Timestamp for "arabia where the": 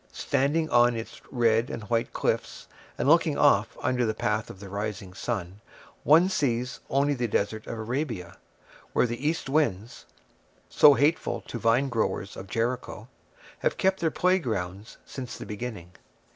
7.77-9.27